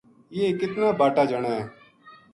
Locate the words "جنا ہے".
1.31-1.63